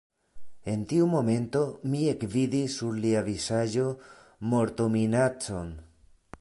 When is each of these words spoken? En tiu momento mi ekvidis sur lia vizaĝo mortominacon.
En 0.71 0.85
tiu 0.93 1.09
momento 1.11 1.61
mi 1.91 2.01
ekvidis 2.13 2.79
sur 2.81 2.97
lia 3.05 3.23
vizaĝo 3.29 3.87
mortominacon. 4.55 5.75